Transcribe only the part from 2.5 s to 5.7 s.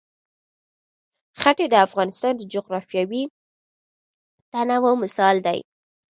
جغرافیوي تنوع مثال دی.